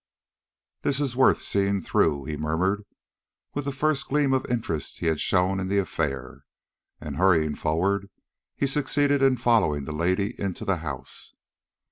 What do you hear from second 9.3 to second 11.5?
following the lady into the house.